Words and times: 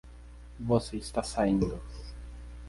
Você 0.59 0.97
está 0.97 1.21
saindo 1.21 1.79